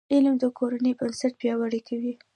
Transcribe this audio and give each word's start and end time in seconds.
علم 0.13 0.33
د 0.39 0.43
کورنۍ 0.57 0.93
بنسټ 0.99 1.33
پیاوړی 1.41 1.81
کوي. 1.87 2.13